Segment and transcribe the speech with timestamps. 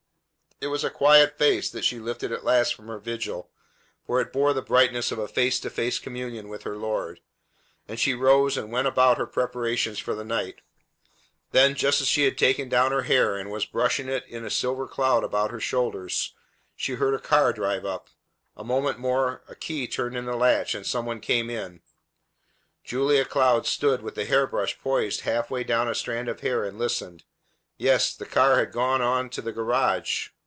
[0.63, 3.49] It was a quiet face that she lifted at last from her vigil,
[4.05, 7.19] for it bore the brightness of a face to face communion with her Lord;
[7.87, 10.61] and she rose and went about her preparations for the night.
[11.49, 14.51] Then, just as she had taken down her hair and was brushing it in a
[14.51, 16.35] silver cloud about her shoulders,
[16.75, 18.11] she heard a car drive up.
[18.55, 21.81] A moment more a key turned in the latch, and some one came in.
[22.83, 26.63] Julia Cloud stood with the hair brush poised half way down a strand of hair,
[26.63, 27.23] and listened.
[27.77, 30.29] Yes, the car had gone on to the garage.